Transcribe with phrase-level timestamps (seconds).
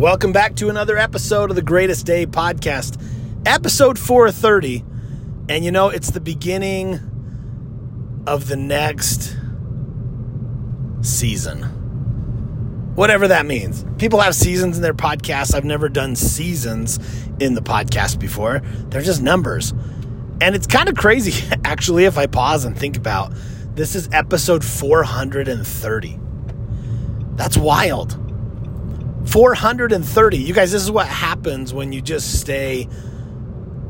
[0.00, 2.98] Welcome back to another episode of the Greatest Day podcast,
[3.44, 4.82] episode 430.
[5.50, 6.94] And you know, it's the beginning
[8.26, 9.36] of the next
[11.02, 11.64] season.
[12.94, 13.84] Whatever that means.
[13.98, 15.54] People have seasons in their podcasts.
[15.54, 16.98] I've never done seasons
[17.38, 19.72] in the podcast before, they're just numbers.
[20.40, 23.34] And it's kind of crazy, actually, if I pause and think about
[23.74, 26.18] this is episode 430.
[27.36, 28.19] That's wild.
[29.26, 30.38] 430.
[30.38, 32.88] You guys, this is what happens when you just stay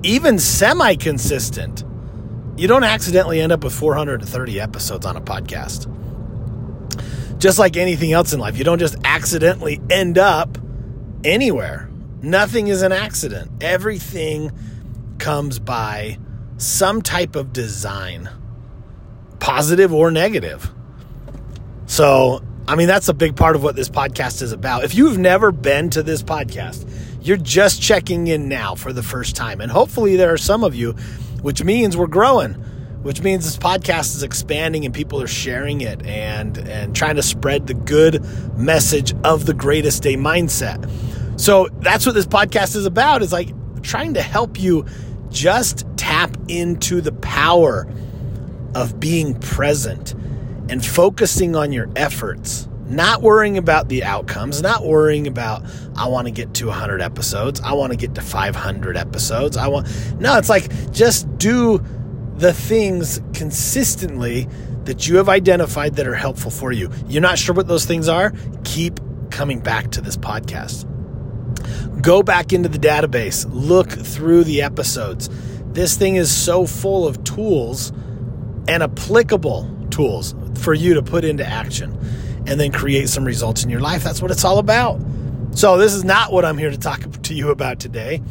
[0.03, 1.85] even semi consistent.
[2.57, 5.89] You don't accidentally end up with 430 episodes on a podcast.
[7.39, 10.59] Just like anything else in life, you don't just accidentally end up
[11.25, 11.89] anywhere.
[12.23, 13.51] Nothing is an accident.
[13.63, 14.51] Everything
[15.19, 16.19] comes by
[16.59, 18.29] some type of design,
[19.39, 20.71] positive or negative.
[21.87, 24.85] So, I mean, that's a big part of what this podcast is about.
[24.85, 26.89] If you've never been to this podcast,
[27.21, 29.61] you're just checking in now for the first time.
[29.61, 30.93] And hopefully, there are some of you,
[31.43, 32.53] which means we're growing,
[33.03, 37.25] which means this podcast is expanding and people are sharing it and, and trying to
[37.25, 38.25] spread the good
[38.57, 40.89] message of the greatest day mindset.
[41.41, 43.49] So that's what this podcast is about is like
[43.83, 44.87] trying to help you
[45.29, 47.93] just tap into the power
[48.77, 50.15] of being present
[50.71, 55.65] and focusing on your efforts, not worrying about the outcomes, not worrying about,
[55.97, 59.57] I want to get to 100 episodes, I want to get to 500 episodes.
[59.57, 59.89] I want,
[60.21, 61.85] no, it's like just do
[62.37, 64.49] the things consistently
[64.85, 66.91] that you have identified that are helpful for you.
[67.09, 68.33] You're not sure what those things are?
[68.63, 70.87] Keep coming back to this podcast.
[72.01, 75.29] Go back into the database, look through the episodes.
[75.73, 77.91] This thing is so full of tools
[78.69, 81.97] and applicable tools for you to put into action
[82.47, 84.03] and then create some results in your life.
[84.03, 85.01] That's what it's all about.
[85.53, 88.23] So, this is not what I'm here to talk to you about today,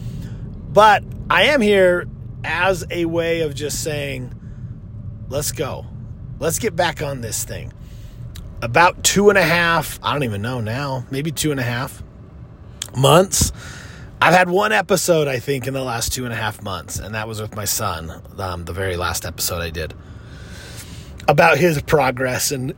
[0.70, 2.08] but I am here
[2.44, 4.34] as a way of just saying,
[5.28, 5.86] let's go.
[6.40, 7.74] Let's get back on this thing.
[8.62, 12.02] About two and a half, I don't even know now, maybe two and a half
[12.96, 13.52] months.
[14.22, 17.16] I've had one episode, I think, in the last two and a half months, and
[17.16, 19.94] that was with my son, um, the very last episode I did
[21.30, 22.74] about his progress and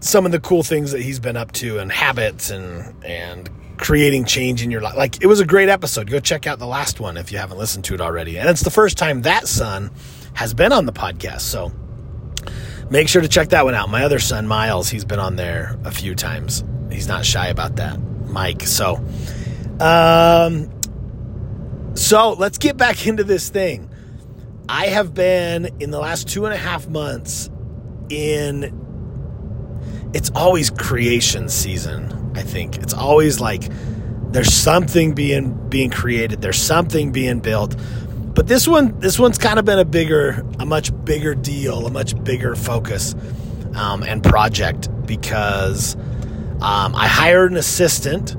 [0.00, 4.24] some of the cool things that he's been up to and habits and and creating
[4.24, 4.96] change in your life.
[4.96, 6.10] Like it was a great episode.
[6.10, 8.38] Go check out the last one if you haven't listened to it already.
[8.38, 9.90] And it's the first time that son
[10.32, 11.42] has been on the podcast.
[11.42, 11.72] So
[12.90, 13.90] make sure to check that one out.
[13.90, 16.64] My other son, Miles, he's been on there a few times.
[16.90, 18.00] He's not shy about that.
[18.28, 18.62] Mike.
[18.62, 18.96] So
[19.78, 20.70] um
[21.94, 23.90] so let's get back into this thing.
[24.72, 27.50] I have been in the last two and a half months
[28.08, 28.72] in
[30.14, 32.78] it's always creation season, I think.
[32.78, 33.64] It's always like
[34.30, 37.74] there's something being being created, there's something being built.
[38.32, 41.90] But this one this one's kind of been a bigger, a much bigger deal, a
[41.90, 43.16] much bigger focus
[43.74, 45.96] um, and project because
[46.60, 48.36] um, I hired an assistant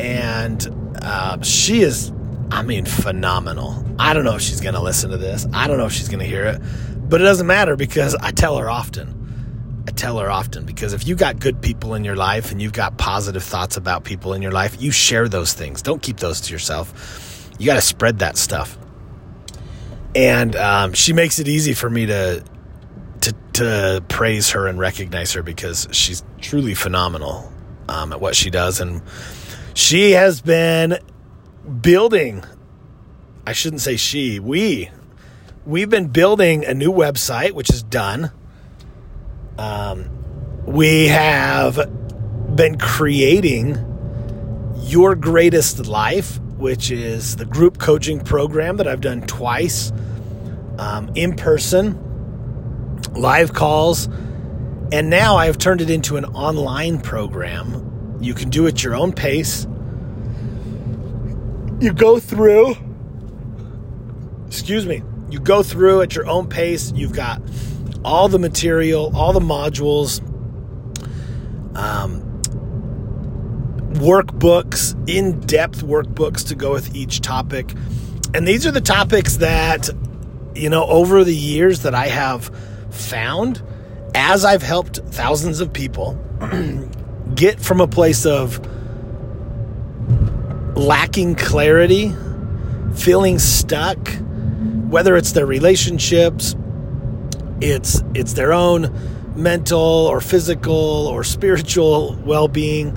[0.00, 2.10] and uh, she is
[2.50, 3.84] I mean, phenomenal.
[3.98, 5.46] I don't know if she's going to listen to this.
[5.52, 6.60] I don't know if she's going to hear it,
[7.08, 9.84] but it doesn't matter because I tell her often.
[9.86, 12.72] I tell her often because if you got good people in your life and you've
[12.72, 15.82] got positive thoughts about people in your life, you share those things.
[15.82, 17.50] Don't keep those to yourself.
[17.58, 18.78] You got to spread that stuff.
[20.14, 22.44] And um, she makes it easy for me to
[23.22, 27.52] to to praise her and recognize her because she's truly phenomenal
[27.88, 29.02] um, at what she does, and
[29.74, 30.98] she has been
[31.80, 32.44] building
[33.46, 34.90] I shouldn't say she, we
[35.66, 38.30] we've been building a new website which is done.
[39.58, 40.08] Um,
[40.66, 41.76] we have
[42.56, 43.76] been creating
[44.76, 49.92] your greatest life, which is the group coaching program that I've done twice,
[50.78, 51.98] um, in person,
[53.12, 54.06] live calls,
[54.90, 58.16] and now I've turned it into an online program.
[58.20, 59.66] You can do it your own pace
[61.80, 62.76] you go through,
[64.46, 66.92] excuse me, you go through at your own pace.
[66.94, 67.42] You've got
[68.04, 70.20] all the material, all the modules,
[71.76, 72.20] um,
[73.94, 77.72] workbooks, in depth workbooks to go with each topic.
[78.34, 79.88] And these are the topics that,
[80.54, 82.50] you know, over the years that I have
[82.90, 83.62] found
[84.14, 86.14] as I've helped thousands of people
[87.34, 88.60] get from a place of
[90.74, 92.14] lacking clarity,
[92.94, 94.08] feeling stuck,
[94.88, 96.56] whether it's their relationships,
[97.60, 98.92] it's it's their own
[99.36, 102.96] mental or physical or spiritual well-being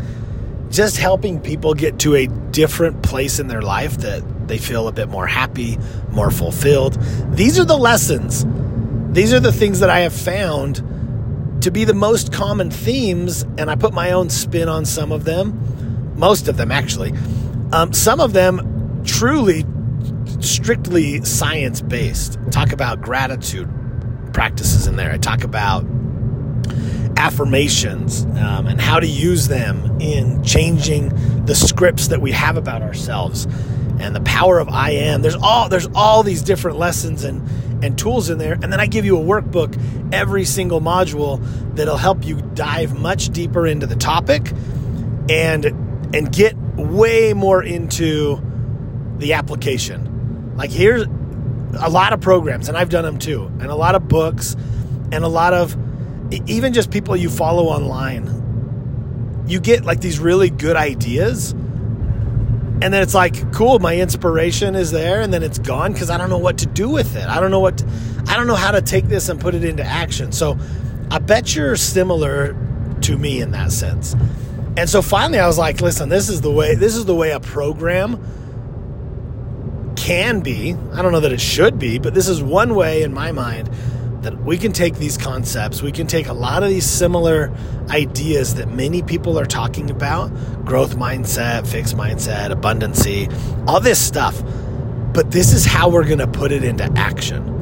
[0.70, 4.92] just helping people get to a different place in their life that they feel a
[4.92, 5.78] bit more happy,
[6.12, 6.98] more fulfilled.
[7.32, 8.46] These are the lessons.
[9.14, 10.84] These are the things that I have found
[11.62, 15.24] to be the most common themes, and I put my own spin on some of
[15.24, 17.14] them, most of them actually.
[17.72, 19.66] Um, some of them truly,
[20.40, 22.40] strictly science based.
[22.52, 23.70] Talk about gratitude
[24.34, 25.12] practices in there.
[25.12, 25.86] I talk about
[27.18, 31.10] affirmations um, and how to use them in changing
[31.46, 33.46] the scripts that we have about ourselves
[34.00, 35.22] and the power of I am.
[35.22, 37.48] There's all there's all these different lessons and
[37.84, 39.80] and tools in there, and then I give you a workbook
[40.12, 41.40] every single module
[41.76, 44.52] that'll help you dive much deeper into the topic
[45.30, 45.66] and
[46.14, 48.42] and get way more into
[49.18, 50.56] the application.
[50.56, 51.06] Like here's
[51.80, 54.56] a lot of programs, and I've done them too, and a lot of books,
[55.12, 55.76] and a lot of
[56.48, 58.46] even just people you follow online.
[59.48, 61.54] You get like these really good ideas,
[62.80, 66.18] and then it's like, cool, my inspiration is there, and then it's gone because I
[66.18, 67.26] don't know what to do with it.
[67.26, 67.88] I don't know what, to,
[68.28, 70.32] I don't know how to take this and put it into action.
[70.32, 70.60] So
[71.10, 72.56] I bet you're similar
[73.02, 74.16] to me in that sense.
[74.78, 76.76] And so finally, I was like, listen, this is the way.
[76.76, 78.22] This is the way a program
[79.96, 80.76] can be.
[80.94, 83.70] I don't know that it should be, but this is one way in my mind
[84.22, 87.52] that we can take these concepts, we can take a lot of these similar
[87.90, 90.28] ideas that many people are talking about
[90.66, 93.32] growth mindset, fixed mindset, abundancy,
[93.68, 94.42] all this stuff.
[95.14, 97.56] But this is how we're going to put it into action.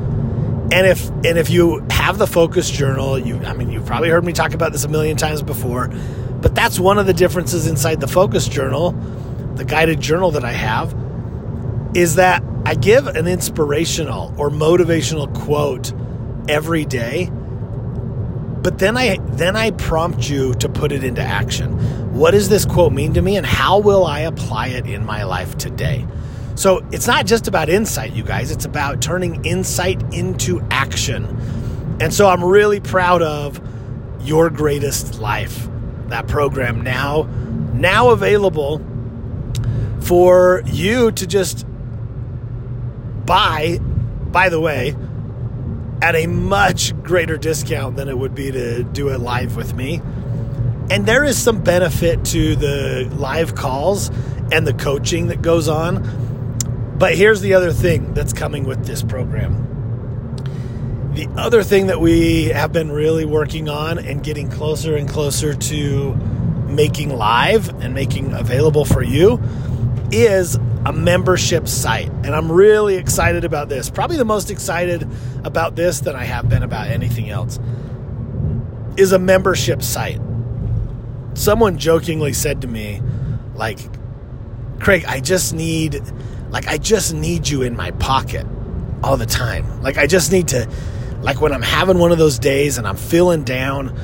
[0.71, 4.25] And if and if you have the focus journal, you I mean you've probably heard
[4.25, 5.91] me talk about this a million times before,
[6.45, 8.91] but that's one of the differences inside the focus journal,
[9.55, 10.95] the guided journal that I have,
[11.95, 15.91] is that I give an inspirational or motivational quote
[16.47, 17.31] every day
[18.61, 21.71] but then i then i prompt you to put it into action.
[22.13, 25.23] What does this quote mean to me and how will i apply it in my
[25.23, 26.05] life today?
[26.53, 28.51] So it's not just about insight you guys.
[28.51, 31.25] It's about turning insight into action.
[31.99, 33.59] And so i'm really proud of
[34.21, 35.69] your greatest life
[36.09, 37.23] that program now
[37.73, 38.81] now available
[40.01, 41.65] for you to just
[43.25, 43.79] buy
[44.31, 44.95] by the way
[46.01, 50.01] at a much greater discount than it would be to do it live with me.
[50.91, 54.09] And there is some benefit to the live calls
[54.51, 56.03] and the coaching that goes on.
[56.99, 59.74] But here's the other thing that's coming with this program.
[61.15, 65.53] The other thing that we have been really working on and getting closer and closer
[65.53, 66.13] to
[66.67, 69.41] making live and making available for you
[70.11, 72.09] is a membership site.
[72.09, 73.89] And I'm really excited about this.
[73.89, 75.09] Probably the most excited
[75.45, 77.59] about this than I have been about anything else.
[78.97, 80.19] Is a membership site.
[81.33, 83.01] Someone jokingly said to me,
[83.55, 83.79] like,
[84.81, 86.01] Craig, I just need,
[86.49, 88.45] like, I just need you in my pocket
[89.01, 89.81] all the time.
[89.81, 90.69] Like, I just need to,
[91.25, 93.97] like, when I'm having one of those days and I'm feeling down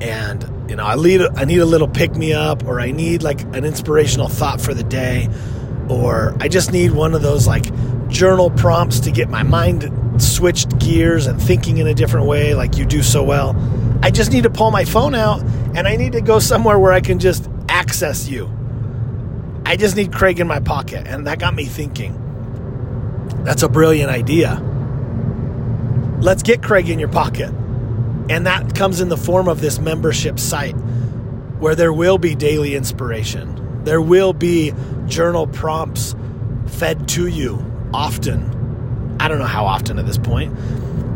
[0.00, 3.22] and, you know, I need, I need a little pick me up or I need,
[3.22, 5.30] like, an inspirational thought for the day
[5.88, 7.66] or I just need one of those like
[8.08, 9.90] journal prompts to get my mind
[10.22, 13.54] switched gears and thinking in a different way like you do so well.
[14.02, 15.42] I just need to pull my phone out
[15.74, 18.50] and I need to go somewhere where I can just access you.
[19.66, 21.06] I just need Craig in my pocket.
[21.06, 22.20] And that got me thinking.
[23.44, 24.56] That's a brilliant idea.
[26.24, 27.50] Let's get Craig in your pocket.
[28.30, 30.74] And that comes in the form of this membership site
[31.58, 34.72] where there will be daily inspiration there will be
[35.06, 36.16] journal prompts
[36.66, 39.16] fed to you often.
[39.20, 40.56] I don't know how often at this point.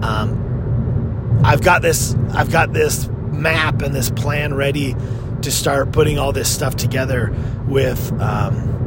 [0.05, 2.15] Um, I've got this.
[2.33, 4.95] I've got this map and this plan ready
[5.43, 7.35] to start putting all this stuff together
[7.67, 8.87] with um,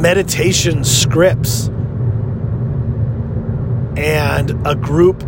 [0.00, 1.70] meditation scripts
[3.98, 5.22] and a group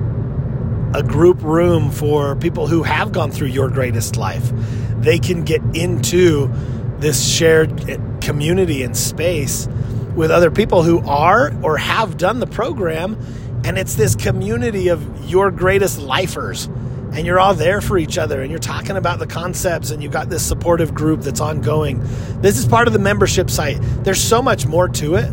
[0.92, 4.50] a group room for people who have gone through your greatest life.
[4.98, 6.50] They can get into
[6.98, 9.68] this shared community and space
[10.16, 13.16] with other people who are or have done the program.
[13.64, 16.66] And it's this community of your greatest lifers.
[16.66, 20.12] And you're all there for each other and you're talking about the concepts and you've
[20.12, 22.00] got this supportive group that's ongoing.
[22.40, 23.78] This is part of the membership site.
[24.02, 25.32] There's so much more to it.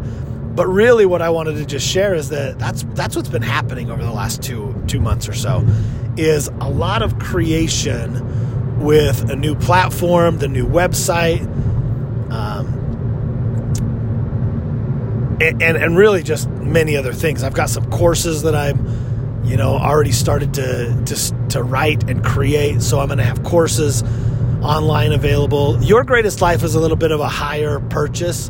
[0.57, 3.91] But really what I wanted to just share is that that's that's what's been happening
[3.91, 5.63] over the last 2 2 months or so
[6.17, 11.41] is a lot of creation with a new platform, the new website,
[12.31, 12.67] um,
[15.39, 17.43] and, and, and really just many other things.
[17.43, 22.23] I've got some courses that I'm, you know, already started to to to write and
[22.23, 22.81] create.
[22.81, 24.03] So I'm going to have courses
[24.63, 25.81] online available.
[25.83, 28.49] Your Greatest Life is a little bit of a higher purchase,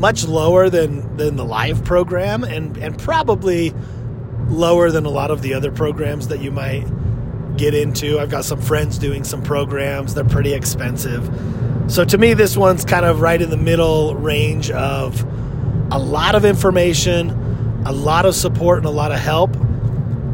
[0.00, 3.72] much lower than than the live program, and and probably
[4.48, 6.84] lower than a lot of the other programs that you might
[7.56, 8.18] get into.
[8.18, 11.28] I've got some friends doing some programs; they're pretty expensive.
[11.88, 15.22] So to me, this one's kind of right in the middle range of
[15.92, 17.30] a lot of information,
[17.84, 19.54] a lot of support, and a lot of help.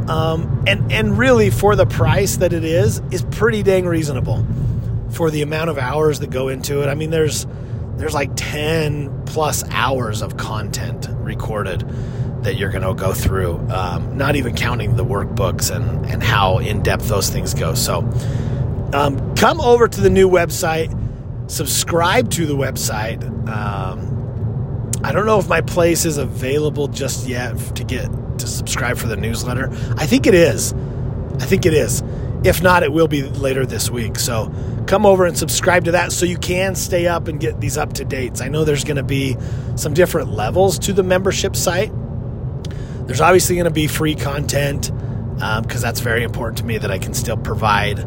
[0.09, 4.47] Um, and and really, for the price that it is, is pretty dang reasonable
[5.11, 6.89] for the amount of hours that go into it.
[6.89, 7.47] I mean, there's
[7.97, 11.81] there's like 10 plus hours of content recorded
[12.43, 16.59] that you're going to go through, um, not even counting the workbooks and, and how
[16.59, 17.75] in depth those things go.
[17.75, 17.99] So
[18.93, 20.95] um, come over to the new website,
[21.51, 23.23] subscribe to the website.
[23.49, 28.99] Um, I don't know if my place is available just yet to get to subscribe
[28.99, 29.69] for the newsletter.
[29.97, 30.73] I think it is.
[31.41, 32.03] I think it is.
[32.45, 34.19] If not, it will be later this week.
[34.19, 34.53] So
[34.87, 37.93] come over and subscribe to that so you can stay up and get these up
[37.95, 38.41] to dates.
[38.41, 39.37] I know there's going to be
[39.75, 41.93] some different levels to the membership site.
[43.07, 44.91] There's obviously going to be free content
[45.35, 48.01] because um, that's very important to me that I can still provide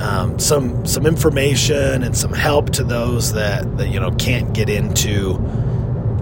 [0.00, 4.68] um, some some information and some help to those that, that you know can't get
[4.68, 5.38] into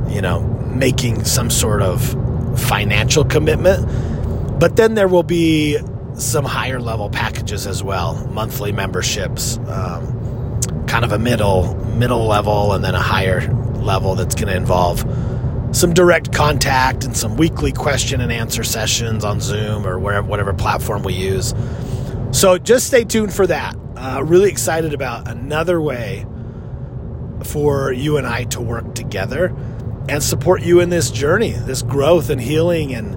[0.09, 0.43] you know
[0.75, 2.03] making some sort of
[2.61, 3.87] financial commitment.
[4.59, 5.79] But then there will be
[6.14, 12.73] some higher level packages as well, monthly memberships, um, kind of a middle middle level,
[12.73, 15.05] and then a higher level that's going to involve
[15.73, 20.52] some direct contact and some weekly question and answer sessions on Zoom or wherever whatever
[20.52, 21.55] platform we use.
[22.33, 23.76] So just stay tuned for that.
[23.97, 26.26] Uh, really excited about another way
[27.45, 29.55] for you and I to work together
[30.09, 33.17] and support you in this journey, this growth and healing and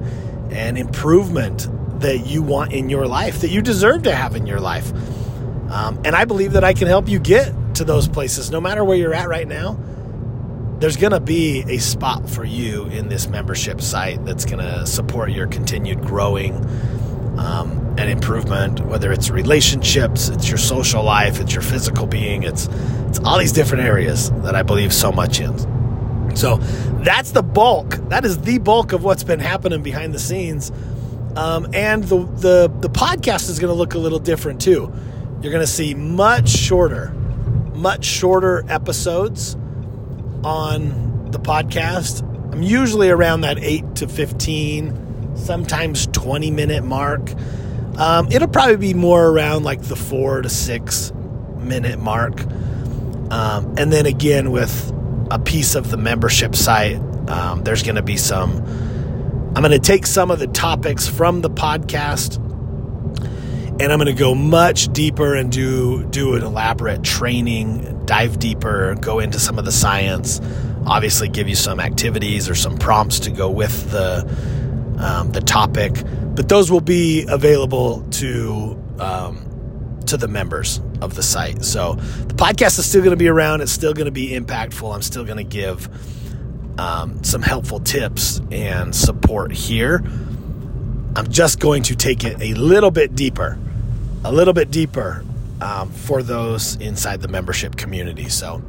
[0.51, 1.67] and improvement
[2.03, 4.91] that you want in your life, that you deserve to have in your life.
[5.71, 8.83] Um, and I believe that I can help you get to those places, no matter
[8.83, 9.79] where you're at right now.
[10.79, 14.85] There's going to be a spot for you in this membership site that's going to
[14.85, 16.55] support your continued growing
[17.37, 22.67] um, and improvement, whether it's relationships, it's your social life, it's your physical being, it's
[23.07, 25.55] it's all these different areas that I believe so much in.
[26.35, 26.57] So
[27.03, 27.95] that's the bulk.
[28.09, 30.71] That is the bulk of what's been happening behind the scenes
[31.35, 34.93] um, and the, the, the podcast is going to look a little different too.
[35.41, 37.09] You're going to see much shorter,
[37.73, 39.55] much shorter episodes
[40.43, 42.21] on the podcast.
[42.53, 47.33] I'm usually around that 8 to 15, sometimes 20 minute mark.
[47.97, 51.11] Um, it'll probably be more around like the 4 to 6
[51.57, 52.41] minute mark.
[53.31, 54.91] Um, and then again, with
[55.31, 56.97] a piece of the membership site,
[57.27, 58.63] um, there's going to be some
[59.55, 62.37] I'm going to take some of the topics from the podcast
[63.79, 68.95] and I'm going to go much deeper and do do an elaborate training, dive deeper,
[68.95, 70.41] go into some of the science,
[70.87, 74.27] obviously give you some activities or some prompts to go with the
[74.99, 76.03] um, the topic,
[76.35, 81.63] but those will be available to um, to the members of the site.
[81.63, 83.61] So the podcast is still going to be around.
[83.61, 84.93] It's still going to be impactful.
[84.93, 85.89] I'm still going to give
[86.77, 90.03] um, some helpful tips and support here.
[91.15, 93.57] I'm just going to take it a little bit deeper,
[94.23, 95.23] a little bit deeper
[95.61, 98.29] um, for those inside the membership community.
[98.29, 98.61] So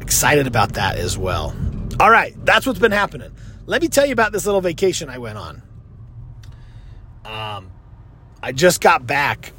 [0.00, 1.54] excited about that as well.
[1.98, 3.32] All right, that's what's been happening.
[3.66, 5.62] Let me tell you about this little vacation I went on.
[7.24, 7.70] Um,
[8.42, 9.52] I just got back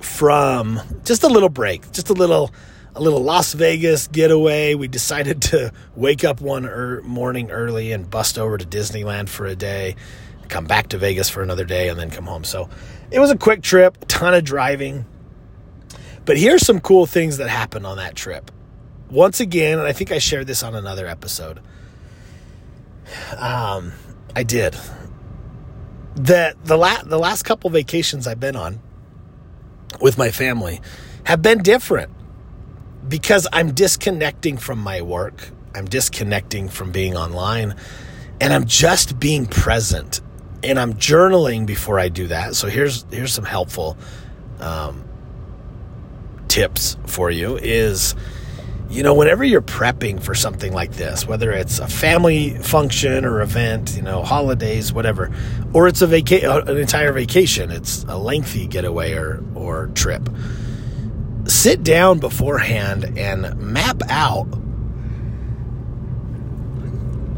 [0.00, 2.50] from just a little break, just a little
[2.94, 4.74] a little Las Vegas getaway.
[4.74, 9.46] We decided to wake up one er- morning early and bust over to Disneyland for
[9.46, 9.96] a day,
[10.48, 12.44] come back to Vegas for another day, and then come home.
[12.44, 12.68] So
[13.10, 15.06] it was a quick trip, a ton of driving.
[16.24, 18.50] But here's some cool things that happened on that trip.
[19.10, 21.60] Once again, and I think I shared this on another episode.
[23.36, 23.92] Um,
[24.36, 24.76] I did.
[26.16, 28.80] That the la- the last couple vacations I've been on
[30.00, 30.80] with my family
[31.24, 32.10] have been different
[33.08, 37.74] because I'm disconnecting from my work, I'm disconnecting from being online,
[38.40, 40.20] and I'm just being present.
[40.62, 42.54] And I'm journaling before I do that.
[42.54, 43.96] So here's here's some helpful
[44.60, 45.04] um,
[46.48, 47.56] tips for you.
[47.56, 48.14] Is
[48.90, 53.40] you know whenever you're prepping for something like this, whether it's a family function or
[53.40, 55.30] event, you know holidays, whatever,
[55.72, 60.28] or it's a vaca- an entire vacation, it's a lengthy getaway or or trip
[61.50, 64.46] sit down beforehand and map out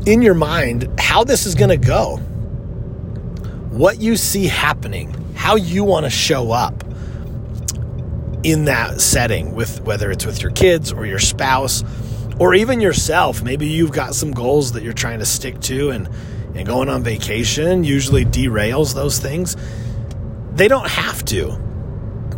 [0.06, 2.18] in your mind how this is going to go,
[3.70, 6.84] what you see happening, how you want to show up.
[8.44, 11.84] in that setting with whether it's with your kids or your spouse
[12.40, 13.42] or even yourself.
[13.42, 16.08] Maybe you've got some goals that you're trying to stick to and
[16.54, 19.56] and going on vacation usually derails those things.
[20.54, 21.61] They don't have to.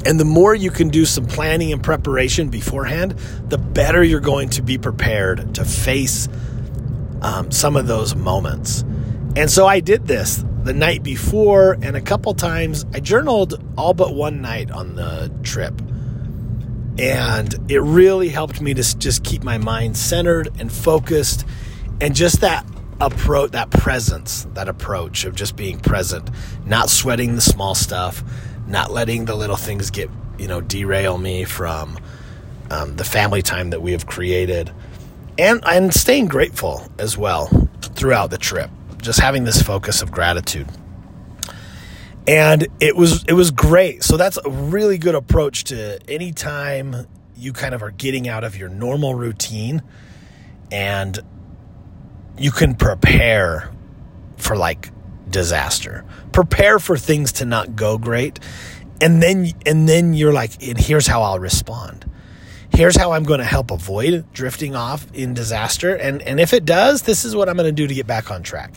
[0.07, 3.13] And the more you can do some planning and preparation beforehand,
[3.49, 6.29] the better you're going to be prepared to face
[7.23, 8.83] um, some of those moments.
[9.37, 13.95] And so I did this the night before, and a couple times I journaled all
[13.95, 15.81] but one night on the trip.
[16.99, 21.45] And it really helped me to just keep my mind centered and focused
[22.01, 22.65] and just that
[23.01, 26.31] approach, that presence, that approach of just being present,
[26.65, 28.23] not sweating the small stuff,
[28.67, 31.99] not letting the little things get, you know, derail me from
[32.71, 34.73] um, the family time that we have created.
[35.37, 38.71] And, and staying grateful as well throughout the trip,
[39.03, 40.69] just having this focus of gratitude
[42.27, 44.03] and it was it was great.
[44.03, 47.07] So that's a really good approach to any time
[47.37, 49.83] you kind of are getting out of your normal routine
[50.71, 51.19] and
[52.39, 53.71] you can prepare
[54.37, 54.91] for like
[55.29, 56.05] disaster.
[56.35, 58.39] Prepare for things to not go great.
[59.01, 62.11] And then and then you're like and here's how I'll respond.
[62.75, 66.67] Here's how I'm going to help avoid drifting off in disaster and and if it
[66.67, 68.75] does, this is what I'm going to do to get back on track.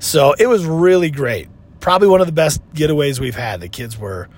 [0.00, 1.48] So, it was really great
[1.80, 3.60] probably one of the best getaways we've had.
[3.60, 4.28] The kids were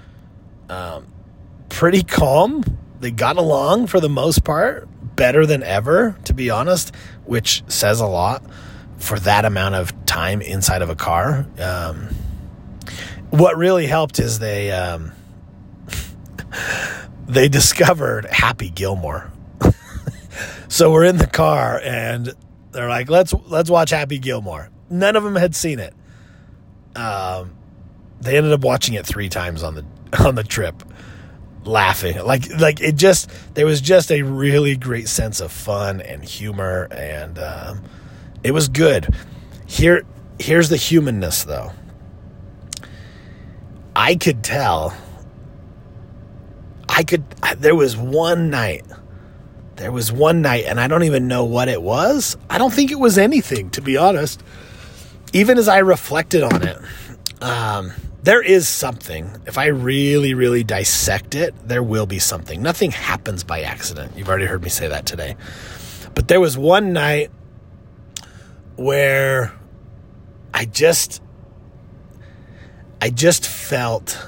[0.69, 1.07] um,
[1.69, 2.63] pretty calm.
[3.01, 8.01] They got along for the most part, better than ever, to be honest, which says
[8.01, 8.45] a lot
[9.01, 11.47] for that amount of time inside of a car.
[11.59, 12.09] Um,
[13.31, 15.13] what really helped is they um,
[17.27, 19.33] they discovered Happy Gilmore.
[20.69, 22.33] so we're in the car and
[22.71, 25.95] they're like, "Let's let's watch Happy Gilmore." None of them had seen it
[26.97, 27.53] um,
[28.21, 29.85] they ended up watching it three times on the
[30.25, 30.83] on the trip,
[31.65, 36.25] laughing like like it just there was just a really great sense of fun and
[36.25, 37.83] humor and um,
[38.43, 39.15] it was good.
[39.67, 40.05] Here
[40.39, 41.73] here's the humanness though.
[43.95, 44.95] I could tell.
[46.89, 47.29] I could.
[47.59, 48.85] There was one night.
[49.77, 52.37] There was one night, and I don't even know what it was.
[52.51, 54.43] I don't think it was anything, to be honest
[55.33, 56.79] even as I reflected on it,
[57.41, 59.31] um, there is something.
[59.47, 62.63] If I really, really dissect it, there will be something.
[62.63, 64.13] Nothing happens by accident.
[64.17, 65.37] You've already heard me say that today.
[66.15, 67.31] But there was one night
[68.81, 69.53] where
[70.55, 71.23] I just,
[73.01, 74.19] I just felt,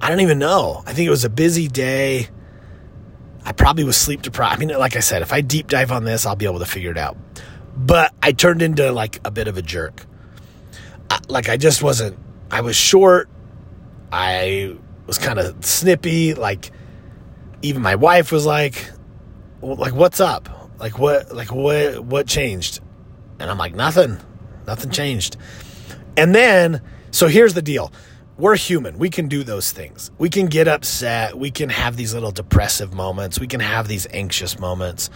[0.00, 0.82] I don't even know.
[0.86, 2.28] I think it was a busy day.
[3.44, 4.54] I probably was sleep deprived.
[4.54, 6.66] I mean, like I said, if I deep dive on this, I'll be able to
[6.66, 7.16] figure it out
[7.76, 10.04] but I turned into like a bit of a jerk.
[11.08, 12.18] I, like I just wasn't.
[12.50, 13.28] I was short.
[14.12, 14.76] I
[15.06, 16.34] was kind of snippy.
[16.34, 16.70] Like
[17.62, 18.90] even my wife was like,
[19.62, 20.70] "Like what's up?
[20.78, 21.32] Like what?
[21.34, 22.04] Like what?
[22.04, 22.80] What changed?"
[23.40, 24.18] And I'm like, "Nothing.
[24.66, 25.36] Nothing changed."
[26.16, 27.92] And then, so here's the deal.
[28.36, 28.98] We're human.
[28.98, 30.10] We can do those things.
[30.16, 31.36] We can get upset.
[31.36, 33.38] We can have these little depressive moments.
[33.38, 35.10] We can have these anxious moments.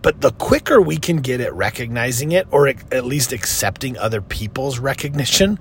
[0.00, 4.78] But the quicker we can get at recognizing it, or at least accepting other people's
[4.78, 5.58] recognition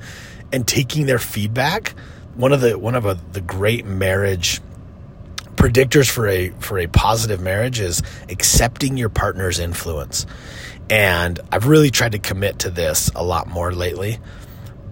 [0.52, 1.94] and taking their feedback,
[2.36, 4.62] one of the one of a, the great marriage
[5.64, 10.26] predictors for a for a positive marriage is accepting your partner's influence.
[10.90, 14.20] And I've really tried to commit to this a lot more lately.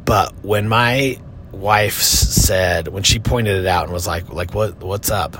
[0.05, 1.19] But when my
[1.51, 5.35] wife said when she pointed it out and was like like what what's up?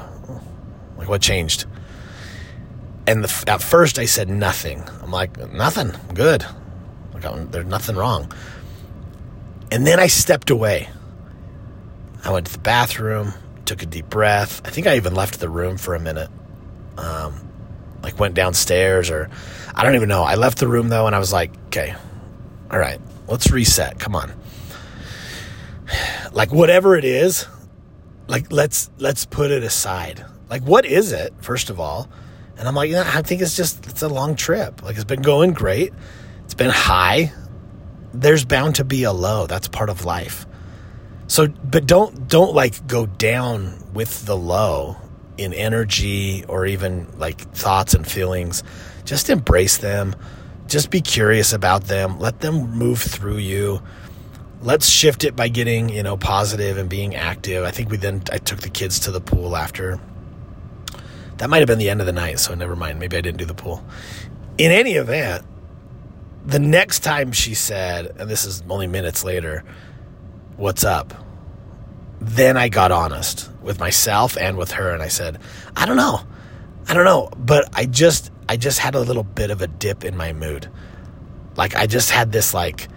[0.98, 1.66] Like what changed?
[3.08, 4.84] And the, at first I said nothing.
[5.02, 6.46] I'm like, nothing, good.
[7.14, 8.32] Like, there's nothing wrong.
[9.72, 10.90] And then I stepped away.
[12.24, 13.34] I went to the bathroom,
[13.72, 14.62] took a deep breath.
[14.66, 16.30] I think I even left the room for a minute.
[16.98, 17.48] Um,
[18.04, 19.30] like went downstairs or
[19.74, 20.24] I don't even know.
[20.24, 21.96] I left the room though and I was like, okay,
[22.70, 24.00] all right, let's reset.
[24.00, 24.34] Come on.
[26.34, 27.46] Like whatever it is,
[28.28, 30.26] like let's let's put it aside.
[30.50, 32.08] Like what is it, first of all?
[32.58, 34.82] And I'm like, yeah, I think it's just it's a long trip.
[34.82, 35.92] Like it's been going great.
[36.46, 37.34] It's been high.
[38.14, 39.46] There's bound to be a low.
[39.46, 40.46] That's part of life.
[41.32, 44.98] So, but don't don't like go down with the low
[45.38, 48.64] in energy or even like thoughts and feelings.
[49.06, 50.14] Just embrace them.
[50.68, 52.20] Just be curious about them.
[52.20, 53.82] Let them move through you.
[54.62, 57.64] Let's shift it by getting, you know, positive and being active.
[57.64, 60.02] I think we then I took the kids to the pool after
[61.38, 63.00] that might have been the end of the night, so never mind.
[63.00, 63.86] Maybe I didn't do the pool.
[64.58, 65.46] In any event,
[66.46, 69.64] the next time she said, and this is only minutes later,
[70.58, 71.21] what's up?
[72.22, 75.40] Then I got honest with myself and with her and I said,
[75.76, 76.22] I don't know.
[76.88, 80.06] I don't know, but I just I just had a little bit of a dip
[80.06, 80.70] in my mood.
[81.56, 82.88] Like I just had this like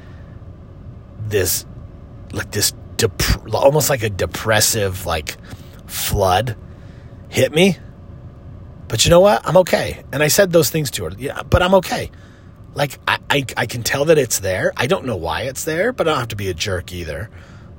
[1.26, 1.64] this
[2.32, 5.36] like this dep- almost like a depressive like
[5.86, 6.56] flood
[7.30, 7.78] hit me.
[8.88, 9.46] But you know what?
[9.46, 10.04] I'm okay.
[10.12, 11.12] And I said those things to her.
[11.16, 12.10] Yeah, but I'm okay.
[12.74, 14.72] Like I, I, I can tell that it's there.
[14.76, 17.30] I don't know why it's there, but I don't have to be a jerk either.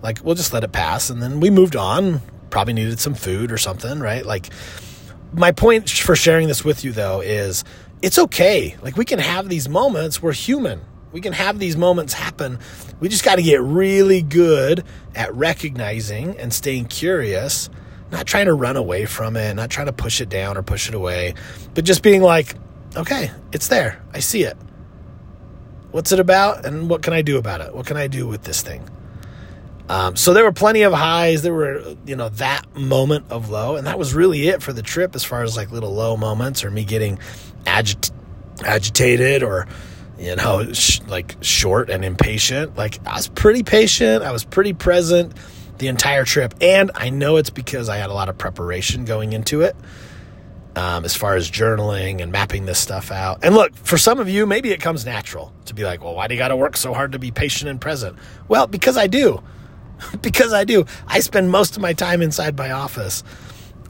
[0.05, 2.21] Like we'll just let it pass, and then we moved on.
[2.51, 4.23] Probably needed some food or something, right?
[4.23, 4.51] Like
[5.33, 7.63] my point for sharing this with you though is
[8.03, 8.77] it's okay.
[8.83, 10.21] Like we can have these moments.
[10.21, 10.81] We're human.
[11.11, 12.59] We can have these moments happen.
[12.99, 14.83] We just got to get really good
[15.15, 17.71] at recognizing and staying curious,
[18.11, 20.87] not trying to run away from it, not trying to push it down or push
[20.87, 21.33] it away,
[21.73, 22.53] but just being like,
[22.95, 24.03] okay, it's there.
[24.13, 24.55] I see it.
[25.89, 26.63] What's it about?
[26.63, 27.73] And what can I do about it?
[27.73, 28.87] What can I do with this thing?
[29.87, 31.43] Um, so there were plenty of highs.
[31.43, 34.81] There were, you know, that moment of low, and that was really it for the
[34.81, 37.19] trip as far as like little low moments or me getting
[37.65, 38.11] agit-
[38.63, 39.67] agitated or
[40.17, 42.75] you know, sh- like short and impatient.
[42.77, 44.23] Like I was pretty patient.
[44.23, 45.33] I was pretty present
[45.77, 46.53] the entire trip.
[46.61, 49.75] And I know it's because I had a lot of preparation going into it.
[50.77, 53.45] Um, as far as journaling and mapping this stuff out.
[53.45, 56.27] And look, for some of you, maybe it comes natural to be like, well, why
[56.27, 58.17] do you got to work so hard to be patient and present?
[58.49, 59.41] Well, because I do.
[60.21, 60.85] because I do.
[61.07, 63.23] I spend most of my time inside my office.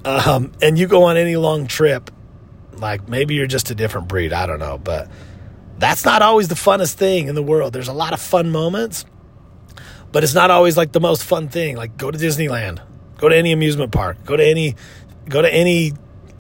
[0.04, 2.12] Um, and you go on any long trip,
[2.74, 4.34] like maybe you're just a different breed.
[4.34, 4.78] I don't know.
[4.78, 5.10] But
[5.78, 7.74] that's not always the funnest thing in the world.
[7.74, 9.06] There's a lot of fun moments,
[10.12, 11.76] but it's not always like the most fun thing.
[11.76, 12.82] Like go to Disneyland,
[13.18, 14.76] go to any amusement park, go to any
[15.28, 15.94] go to any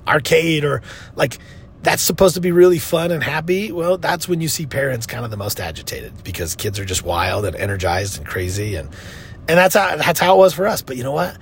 [0.07, 0.83] arcade or
[1.15, 1.39] like
[1.81, 3.71] that's supposed to be really fun and happy.
[3.71, 7.03] Well, that's when you see parents kind of the most agitated because kids are just
[7.03, 8.89] wild and energized and crazy and
[9.47, 10.81] and that's how that's how it was for us.
[10.81, 11.37] But you know what?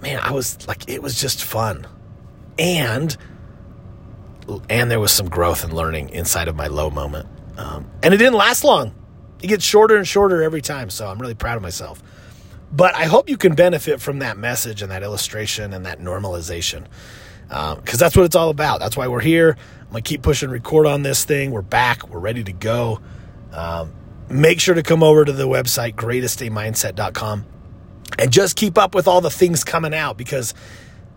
[0.00, 1.86] Man, I was like it was just fun.
[2.58, 3.16] And
[4.68, 7.28] and there was some growth and learning inside of my low moment.
[7.56, 8.94] Um, and it didn't last long.
[9.42, 10.90] It gets shorter and shorter every time.
[10.90, 12.02] So I'm really proud of myself.
[12.72, 16.86] But I hope you can benefit from that message and that illustration and that normalization.
[17.48, 18.80] Because um, that's what it's all about.
[18.80, 19.56] That's why we're here.
[19.82, 21.52] I'm going to keep pushing record on this thing.
[21.52, 22.08] We're back.
[22.08, 23.00] We're ready to go.
[23.52, 23.92] Um,
[24.28, 27.46] make sure to come over to the website, greatestdaymindset.com,
[28.18, 30.54] and just keep up with all the things coming out because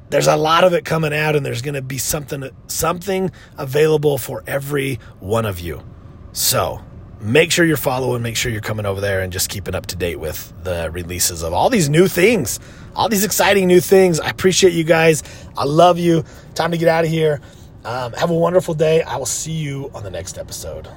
[0.09, 4.17] there's a lot of it coming out and there's going to be something something available
[4.17, 5.83] for every one of you.
[6.31, 6.81] So,
[7.19, 9.95] make sure you're following, make sure you're coming over there and just keeping up to
[9.95, 12.59] date with the releases of all these new things,
[12.95, 14.19] all these exciting new things.
[14.19, 15.23] I appreciate you guys.
[15.57, 16.23] I love you.
[16.55, 17.41] Time to get out of here.
[17.83, 19.01] Um, have a wonderful day.
[19.01, 20.87] I will see you on the next episode.